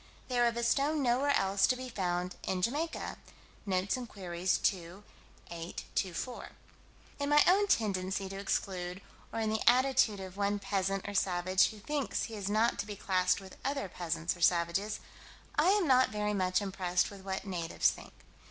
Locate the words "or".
9.31-9.39, 11.07-11.13, 14.35-14.41